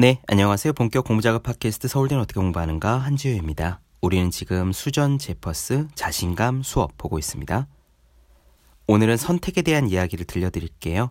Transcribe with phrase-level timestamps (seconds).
[0.00, 0.74] 네, 안녕하세요.
[0.74, 3.80] 본격 공부작업 팟캐스트 서울대는 어떻게 공부하는가 한지우입니다.
[4.00, 7.66] 우리는 지금 수전 제퍼스 자신감 수업 보고 있습니다.
[8.86, 11.10] 오늘은 선택에 대한 이야기를 들려드릴게요.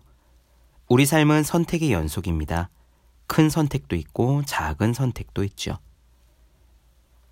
[0.88, 2.70] 우리 삶은 선택의 연속입니다.
[3.26, 5.76] 큰 선택도 있고 작은 선택도 있죠.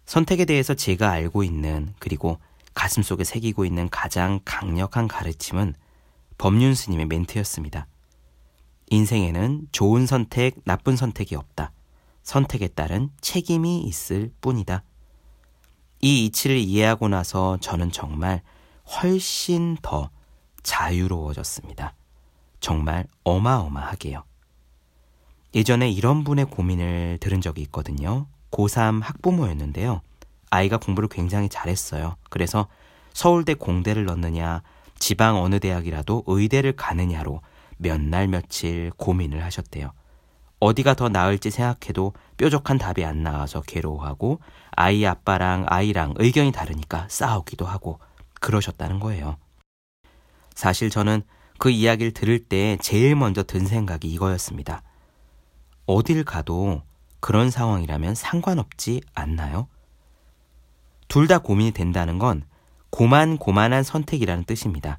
[0.04, 2.38] 선택에 대해서 제가 알고 있는 그리고
[2.74, 5.72] 가슴속에 새기고 있는 가장 강력한 가르침은
[6.36, 7.86] 법륜 스님의 멘트였습니다.
[8.90, 11.72] 인생에는 좋은 선택, 나쁜 선택이 없다.
[12.22, 14.82] 선택에 따른 책임이 있을 뿐이다.
[16.02, 18.42] 이 이치를 이해하고 나서 저는 정말
[18.86, 20.10] 훨씬 더
[20.62, 21.94] 자유로워졌습니다.
[22.60, 24.24] 정말 어마어마하게요.
[25.54, 28.26] 예전에 이런 분의 고민을 들은 적이 있거든요.
[28.50, 30.00] 고3 학부모였는데요.
[30.50, 32.16] 아이가 공부를 굉장히 잘했어요.
[32.30, 32.66] 그래서
[33.12, 34.62] 서울대 공대를 넣느냐,
[34.98, 37.40] 지방 어느 대학이라도 의대를 가느냐로
[37.76, 39.92] 몇 날 며칠 고민을 하셨대요.
[40.58, 47.66] 어디가 더 나을지 생각해도 뾰족한 답이 안 나와서 괴로워하고 아이 아빠랑 아이랑 의견이 다르니까 싸우기도
[47.66, 47.98] 하고
[48.40, 49.36] 그러셨다는 거예요.
[50.54, 51.22] 사실 저는
[51.58, 54.82] 그 이야기를 들을 때 제일 먼저 든 생각이 이거였습니다.
[55.86, 56.82] 어딜 가도
[57.20, 59.68] 그런 상황이라면 상관없지 않나요?
[61.08, 62.42] 둘 다 고민이 된다는 건
[62.90, 64.98] 고만고만한 선택이라는 뜻입니다.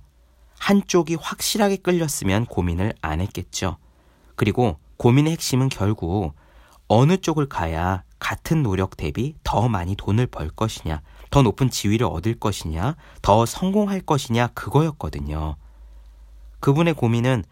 [0.60, 3.78] 한쪽이 확실하게 끌렸으면 고민을 안 했겠죠.
[4.36, 6.34] 그리고 고민의 핵심은 결국
[6.88, 12.40] 어느 쪽을 가야 같은 노력 대비 더 많이 돈을 벌 것이냐, 더 높은 지위를 얻을
[12.40, 15.56] 것이냐, 더 성공할 것이냐, 그거였거든요.
[16.60, 17.44] 그분의 고민은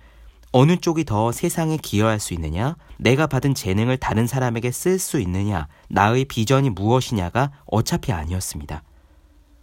[0.51, 5.67] 어느 쪽이 더 세상에 기여할 수 있느냐, 내가 받은 재능을 다른 사람에게 쓸 수 있느냐,
[5.89, 8.81] 나의 비전이 무엇이냐가 어차피 아니었습니다.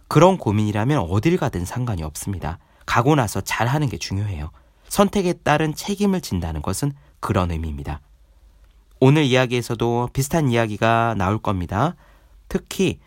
[0.07, 2.59] 그런 고민이라면 어딜 가든 상관이 없습니다.
[2.85, 4.51] 가고 나서 잘하는 게 중요해요.
[4.87, 8.01] 선택에 따른 책임을 진다는 것은 그런 의미입니다.
[8.99, 11.95] 오늘 이야기에서도 비슷한 이야기가 나올 겁니다.
[12.47, 12.99] 특히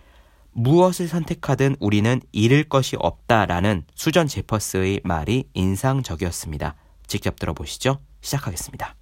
[0.52, 6.74] 무엇을 선택하든 우리는 잃을 것이 없다라는 수전 제퍼스의 말이 인상적이었습니다.
[7.06, 8.00] 직접 들어보시죠.
[8.20, 8.96] 시작하겠습니다.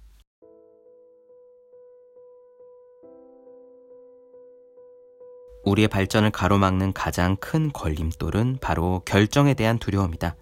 [5.63, 10.35] 우리의 발전을 가로막는 가장 큰 걸림돌은 바로 결정에 대한 두려움이다.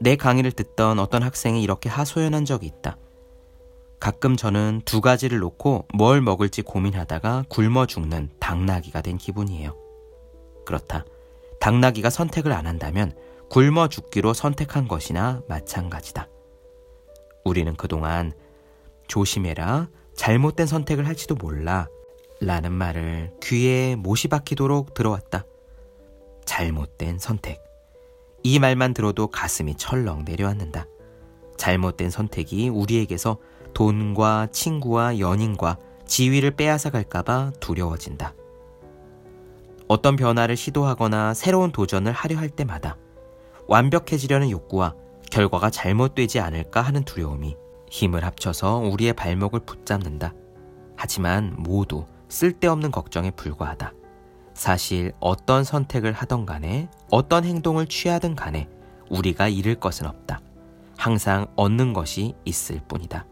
[0.00, 2.96] 내 강의를 듣던 어떤 학생이 이렇게 하소연한 적이 있다.
[4.00, 9.76] 가끔 저는 두 가지를 놓고 뭘 먹을지 고민하다가 굶어 죽는 당나귀가 된 기분이에요.
[10.64, 11.04] 그렇다.
[11.60, 13.12] 당나귀가 선택을 안 한다면
[13.50, 16.28] 굶어 죽기로 선택한 것이나 마찬가지다.
[17.44, 18.32] 우리는 그동안
[19.08, 21.88] 조심해라, 잘못된 선택을 할지도 몰라,
[22.40, 25.44] 라는 말을 귀에 못이 박히도록 들어왔다.
[26.44, 27.67] 잘못된 선택.
[28.42, 30.86] 이 말만 들어도 가슴이 철렁 내려앉는다.
[31.56, 33.38] 잘못된 선택이 우리에게서
[33.74, 38.34] 돈과 친구와 연인과 지위를 빼앗아 갈까봐 두려워진다.
[39.88, 42.96] 어떤 변화를 시도하거나 새로운 도전을 하려 할 때마다
[43.66, 44.94] 완벽해지려는 욕구와
[45.30, 47.56] 결과가 잘못되지 않을까 하는 두려움이
[47.90, 50.34] 힘을 합쳐서 우리의 발목을 붙잡는다.
[50.96, 53.92] 하지만 모두 쓸데없는 걱정에 불과하다.
[54.58, 58.68] 사실 어떤 선택을 하던 간에 어떤 행동을 취하든 간에
[59.08, 60.40] 우리가 잃을 것은 없다.
[60.96, 63.24] 항상 얻는 것이 있을 뿐이다.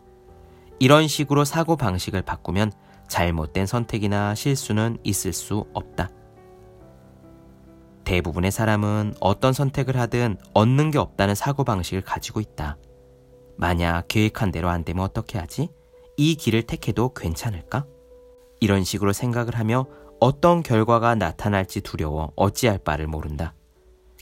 [0.78, 2.70] 이런 식으로 사고 방식을 바꾸면
[3.09, 6.10] 잘못된 선택이나 실수는 있을 수 없다.
[8.04, 12.76] 대부분의 사람은 어떤 선택을 하든 얻는 게 없다는 사고방식을 가지고 있다.
[13.56, 15.70] 만약 계획한 대로 안 되면 어떻게 하지?
[16.16, 17.84] 이 길을 택해도 괜찮을까?
[18.60, 19.86] 이런 식으로 생각을 하며
[20.19, 23.54] 어떤 결과가 나타날지 두려워 어찌할 바를 모른다.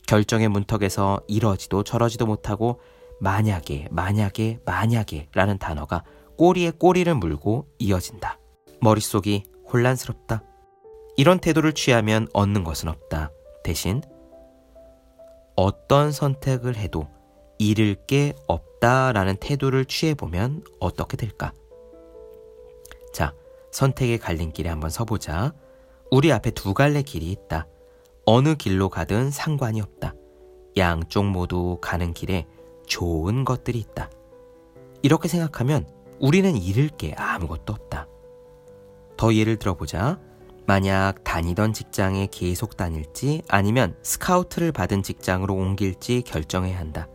[0.07, 2.81] 결정의 문턱에서 이러지도 저러지도 못하고
[3.21, 6.05] 만약에, 만약에, 만약에 라는 단어가
[6.37, 8.39] 꼬리에 꼬리를 물고 이어진다.
[8.81, 10.43] 머릿속이 혼란스럽다.
[11.17, 13.31] 이런 태도를 취하면 얻는 것은 없다.
[13.63, 14.03] 대신
[15.57, 17.07] 어떤 선택을 해도
[17.59, 21.53] 잃을 게 없다 라는 태도를 취해보면 어떻게 될까?
[23.13, 23.33] 자,
[23.71, 25.55] 선택의 갈림길에 한번 서보자.
[26.11, 27.67] 우리 앞에 두 갈래 길이 있다.
[28.27, 30.15] 어느 길로 가든 상관이 없다.
[30.77, 32.47] 양쪽 모두 가는 길에
[32.87, 34.11] 좋은 것들이 있다.
[35.03, 35.87] 이렇게 생각하면
[36.21, 38.09] 우리는 잃을 게 아무것도 없다.
[39.17, 40.19] 더 예를 들어보자.
[40.67, 47.07] 만약 다니던 직장에 계속 다닐지 아니면 스카우트를 받은 직장으로 옮길지 결정해야 한다.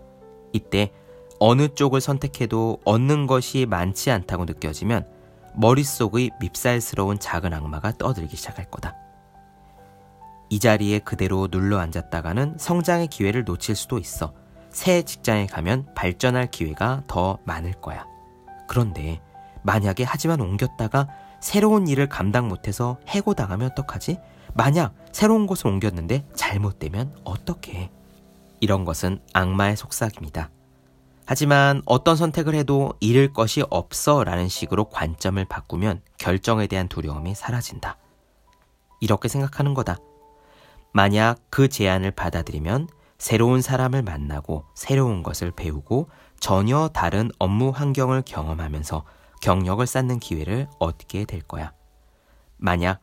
[0.53, 0.91] 이때
[1.39, 5.07] 어느 쪽을 선택해도 얻는 것이 많지 않다고 느껴지면
[5.53, 8.95] 머릿속의 밉살스러운 작은 악마가 떠들기 시작할 거다.
[10.49, 14.33] 이 자리에 그대로 눌러 앉았다가는 성장의 기회를 놓칠 수도 있어.
[14.71, 18.05] 새 직장에 가면 발전할 기회가 더 많을 거야.
[18.67, 19.21] 그런데
[19.61, 21.07] 만약에 하지만 옮겼다가
[21.39, 24.19] 새로운 일을 감당 못해서 해고당하면 어떡하지?
[24.53, 27.91] 만약 새로운 곳을 옮겼는데 잘못되면 어떡해?
[28.59, 30.49] 이런 것은 악마의 속삭입니다.
[31.31, 37.99] 하지만 어떤 선택을 해도 잃을 것이 없어 라는 식으로 관점을 바꾸면 결정에 대한 두려움이 사라진다.
[38.99, 39.99] 이렇게 생각하는 거다.
[40.91, 42.87] 만약 그 제안을 받아들이면
[43.19, 46.09] 새로운 사람을 만나고 새로운 것을 배우고
[46.39, 49.03] 전혀 다른 업무 환경을 경험하면서
[49.39, 51.73] 경력을 쌓는 기회를 얻게 될 거야.
[52.57, 53.01] 만약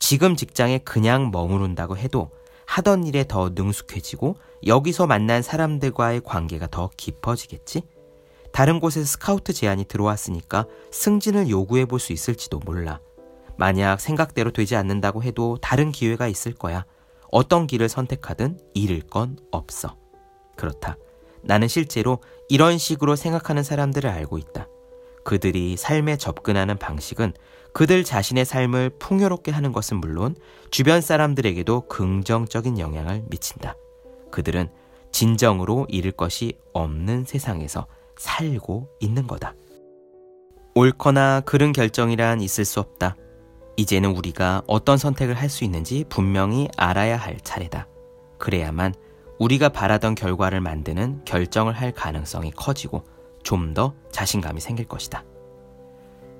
[0.00, 2.32] 지금 직장에 그냥 머무른다고 해도
[2.68, 4.36] 하던 일에 더 능숙해지고
[4.66, 7.82] 여기서 만난 사람들과의 관계가 더 깊어지겠지?
[8.52, 13.00] 다른 곳에서 스카우트 제안이 들어왔으니까 승진을 요구해 볼 수 있을지도 몰라.
[13.56, 16.84] 만약 생각대로 되지 않는다고 해도 다른 기회가 있을 거야.
[17.32, 19.96] 어떤 길을 선택하든 잃을 건 없어.
[20.54, 20.96] 그렇다.
[21.42, 22.18] 나는 실제로
[22.50, 24.66] 이런 식으로 생각하는 사람들을 알고 있다.
[25.28, 27.34] 그들이 삶에 접근하는 방식은
[27.74, 30.34] 그들 자신의 삶을 풍요롭게 하는 것은 물론
[30.70, 33.74] 주변 사람들에게도 긍정적인 영향을 미친다.
[34.30, 34.70] 그들은
[35.12, 37.86] 진정으로 잃을 것이 없는 세상에서
[38.16, 39.52] 살고 있는 거다.
[40.74, 43.14] 옳거나 그른 결정이란 있을 수 없다.
[43.76, 47.86] 이제는 우리가 어떤 선택을 할 수 있는지 분명히 알아야 할 차례다.
[48.38, 48.94] 그래야만
[49.38, 53.04] 우리가 바라던 결과를 만드는 결정을 할 가능성이 커지고
[53.42, 55.24] 좀 더 자신감이 생길 것이다.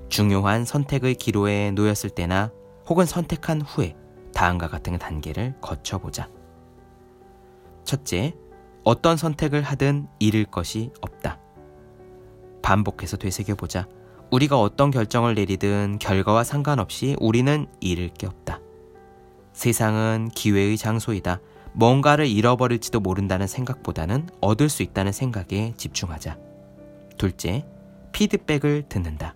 [0.08, 2.50] 중요한 선택의 기로에 놓였을 때나
[2.88, 3.94] 혹은 선택한 후에
[4.34, 6.30] 다음과 같은 단계를 거쳐보자.
[7.84, 8.34] 첫째,
[8.84, 11.38] 어떤 선택을 하든 잃을 것이 없다.
[12.62, 13.86] 반복해서 되새겨보자.
[14.30, 18.60] 우리가 어떤 결정을 내리든 결과와 상관없이 우리는 잃을 게 없다.
[19.52, 21.40] 세상은 기회의 장소이다.
[21.72, 26.47] 뭔가를 잃어버릴지도 모른다는 생각보다는 얻을 수 있다는 생각에 집중하자.
[27.18, 27.66] 둘째,
[28.12, 29.34] 피드백을 듣는다.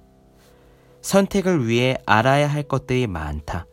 [1.03, 3.67] 선택을 위해 알아야 할 것들이 많다.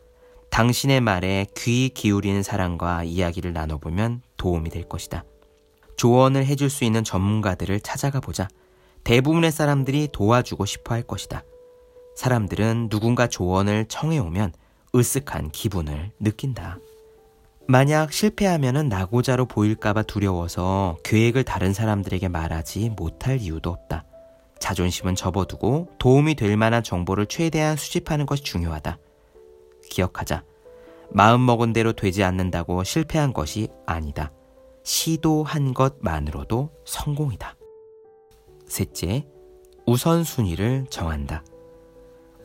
[0.50, 5.24] 당신의 말에 귀 기울이는 사람과 이야기를 나눠보면 도움이 될 것이다.
[5.96, 8.48] 조언을 해줄 수 있는 전문가들을 찾아가 보자.
[9.04, 11.42] 대부분의 사람들이 도와주고 싶어 할 것이다.
[12.16, 14.52] 사람들은 누군가 조언을 청해오면
[14.92, 16.78] 으쓱한 기분을 느낀다.
[17.70, 24.04] 만약 실패하면 나고자로 보일까봐 두려워서 계획을 다른 사람들에게 말하지 못할 이유도 없다.
[24.58, 28.98] 자존심은 접어두고 도움이 될 만한 정보를 최대한 수집하는 것이 중요하다.
[29.88, 30.42] 기억하자.
[31.10, 34.32] 마음먹은 대로 되지 않는다고 실패한 것이 아니다.
[34.82, 37.54] 시도한 것만으로도 성공이다.
[38.66, 39.28] 셋째,
[39.86, 41.44] 우선순위를 정한다.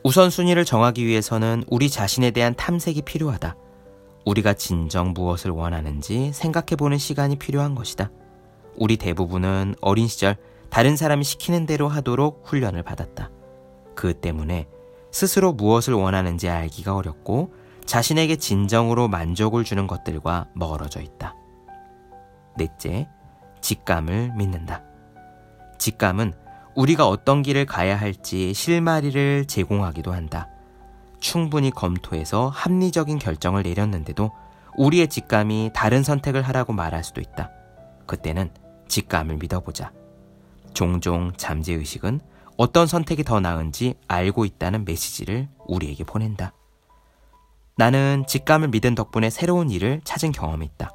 [0.04, 3.65] 우선순위를 정하기 위해서는 우리 자신에 대한 탐색이 필요하다.
[4.26, 8.12] 우리가 진정 무엇을 원하는지 생각해보는 시간이 필요한 것이다.
[8.76, 10.36] 우리 대부분은 어린 시절
[10.70, 13.30] 다른 사람이 시키는 대로 하도록 훈련을 받았다.
[13.96, 14.68] 그 때문에
[15.12, 17.54] 스스로 무엇을 원하는지 알기가 어렵고
[17.86, 21.36] 자신에게 진정으로 만족을 주는 것들과 멀어져 있다.
[22.58, 23.08] 넷째,
[23.62, 24.84] 직감을 믿는다.
[25.78, 26.34] 직감은
[26.76, 30.50] 우리가 어떤 길을 가야 할지 실마리를 제공하기도 한다.
[31.26, 34.30] 충분히 검토해서 합리적인 결정을 내렸는데도
[34.78, 37.50] 우리의 직감이 다른 선택을 하라고 말할 수도 있다.
[38.06, 38.52] 그때는
[38.88, 39.92] 직감을 믿어보자.
[40.76, 42.20] 종종 잠재의식은
[42.58, 46.54] 어떤 선택이 더 나은지 알고 있다는 메시지를 우리에게 보낸다.
[47.76, 50.92] 나는 직감을 믿은 덕분에 새로운 일을 찾은 경험이 있다.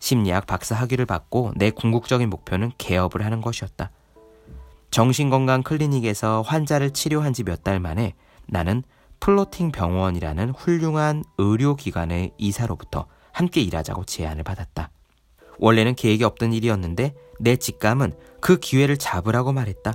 [0.00, 3.92] 심리학 박사 학위를 받고 내 궁극적인 목표는 개업을 하는 것이었다.
[4.90, 8.14] 정신건강 클리닉에서 환자를 치료한 지 몇 달 만에
[8.46, 8.82] 나는
[9.20, 14.90] 플로팅 병원이라는 훌륭한 의료기관의 이사로부터 함께 일하자고 제안을 받았다.
[15.58, 19.92] 원래는 계획이 없던 일이었는데 내 직감은 그 기회를 잡으라고 말했다.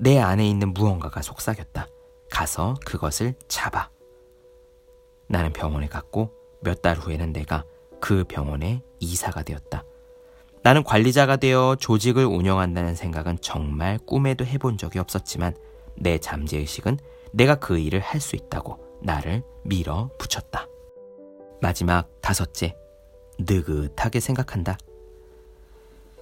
[0.00, 1.86] 내 안에 있는 무언가가 속삭였다.
[2.30, 3.90] 가서 그것을 잡아.
[5.28, 7.64] 나는 병원에 갔고 몇 달 후에는 내가
[8.00, 9.84] 그 병원의 이사가 되었다.
[10.62, 15.54] 나는 관리자가 되어 조직을 운영한다는 생각은 정말 꿈에도 해본 적이 없었지만
[15.96, 16.98] 내 잠재의식은
[17.34, 20.66] 내가 그 일을 할 수 있다고 나를 밀어 붙였다.
[21.60, 22.76] 마지막 다섯째,
[23.38, 24.78] 느긋하게 생각한다.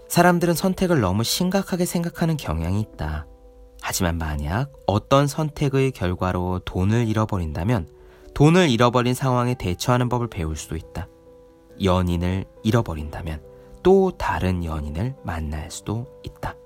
[0.09, 3.26] 사람들은 선택을 너무 심각하게 생각하는 경향이 있다.
[3.81, 7.88] 하지만 만약 어떤 선택의 결과로 돈을 잃어버린다면
[8.35, 11.09] 돈을 잃어버린 상황에 대처하는 법을 배울 수도 있다.
[11.83, 13.42] 연인을 잃어버린다면
[13.83, 16.57] 또 다른 연인을 만날 수도 있다.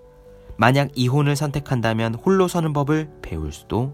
[0.56, 3.92] 만약 이혼을 선택한다면 홀로 서는 법을 배울 수도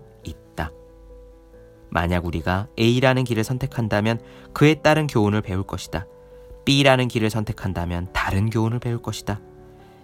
[1.93, 4.19] 만약 우리가 A라는 길을 선택한다면
[4.55, 6.07] 그에 따른 교훈을 배울 것이다.
[6.65, 9.41] B라는 길을 선택한다면 다른 교훈을 배울 것이다.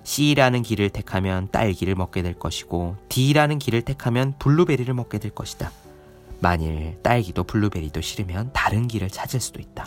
[0.04, 5.72] C라는 길을 택하면 딸기를 먹게 될 것이고 D라는 길을 택하면 블루베리를 먹게 될 것이다.
[6.40, 9.86] 만일 딸기도 블루베리도 싫으면 다른 길을 찾을 수도 있다.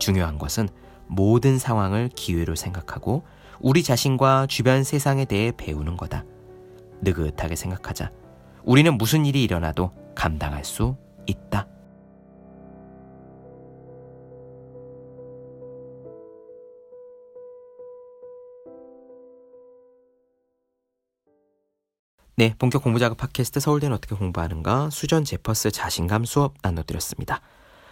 [0.00, 0.68] 중요한 것은
[1.06, 3.22] 모든 상황을 기회로 생각하고
[3.60, 6.24] 우리 자신과 주변 세상에 대해 배우는 거다.
[7.02, 8.10] 느긋하게 생각하자.
[8.64, 11.68] 우리는 무슨 일이 일어나도 감당할 수 있다.
[22.34, 27.40] 네, 본격 공부 작업 팟캐스트 서울대는 어떻게 공부하는가 수전 제퍼스 자신감 수업 나눠드렸습니다.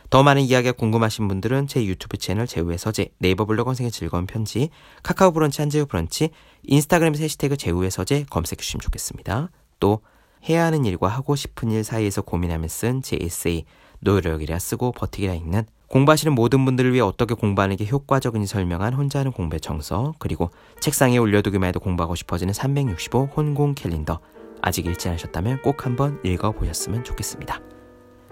[0.09, 4.71] 더 많은 이야기가 궁금하신 분들은 제 유튜브 채널 제우의 서재, 네이버 블로그 원생의 즐거운 편지,
[5.05, 6.31] 카카오 브런치 한재우 브런치,
[6.65, 9.51] 인스타그램 해시태그 제우의 서재 검색해 주시면 좋겠습니다.
[9.79, 10.01] 또
[10.49, 13.65] 해야 하는 일과 하고 싶은 일 사이에서 고민하며 쓴 제 에세이
[14.01, 19.33] 노력이라 쓰고 버티기라 읽는 공부하시는 모든 분들을 위해 어떻게 공부하는 게 효과적인지 설명한 혼자 하는
[19.33, 24.21] 공부의 정서 그리고 책상에 올려두기만 해도 공부하고 싶어지는 365 혼공 캘린더
[24.63, 27.61] 아직 읽지 않으셨다면 꼭 한번 읽어보셨으면 좋겠습니다.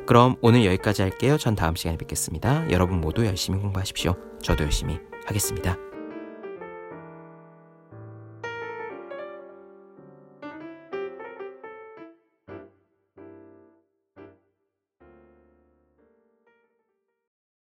[0.06, 1.36] 그럼 오늘 여기까지 할게요.
[1.36, 2.70] 전 다음 시간에 뵙겠습니다.
[2.70, 4.14] 여러분 모두 열심히 공부하십시오.
[4.40, 5.87] 저도 열심히 하겠습니다.